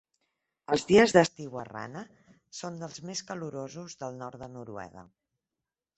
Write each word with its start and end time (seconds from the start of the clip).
Els 0.75 0.85
dies 0.91 1.13
d'estiu 1.17 1.59
a 1.63 1.65
Rana 1.67 2.03
són 2.61 2.81
dels 2.85 2.99
més 3.11 3.23
calorosos 3.29 4.01
del 4.05 4.21
nord 4.23 4.45
de 4.45 4.53
Noruega. 4.59 5.05